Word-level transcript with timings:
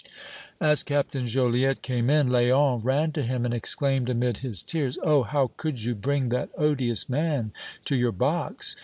As 0.59 0.81
Captain 0.81 1.27
Joliette 1.27 1.83
came 1.83 2.09
in, 2.09 2.27
Léon 2.27 2.83
ran 2.83 3.11
to 3.11 3.21
him 3.21 3.45
and 3.45 3.53
exclaimed 3.53 4.09
amid 4.09 4.39
his 4.39 4.63
tears: 4.63 4.97
"Oh! 5.03 5.21
how 5.21 5.51
could 5.57 5.83
you 5.83 5.93
bring 5.93 6.29
that 6.29 6.49
odious 6.57 7.07
man 7.07 7.51
to 7.85 7.95
your 7.95 8.11
box! 8.11 8.75